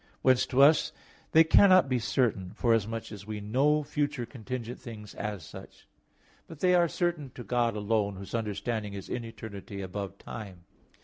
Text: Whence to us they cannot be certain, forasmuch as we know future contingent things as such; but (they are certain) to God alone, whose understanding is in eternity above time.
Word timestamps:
Whence 0.23 0.47
to 0.47 0.63
us 0.63 0.91
they 1.31 1.43
cannot 1.43 1.87
be 1.87 1.99
certain, 1.99 2.53
forasmuch 2.55 3.11
as 3.11 3.27
we 3.27 3.39
know 3.39 3.83
future 3.83 4.25
contingent 4.25 4.79
things 4.79 5.13
as 5.13 5.45
such; 5.45 5.87
but 6.47 6.59
(they 6.59 6.73
are 6.73 6.87
certain) 6.89 7.29
to 7.35 7.43
God 7.43 7.75
alone, 7.75 8.15
whose 8.15 8.33
understanding 8.33 8.95
is 8.95 9.09
in 9.09 9.23
eternity 9.23 9.79
above 9.79 10.17
time. 10.17 10.65